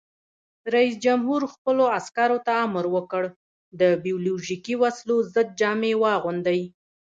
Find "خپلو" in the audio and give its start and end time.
1.53-1.83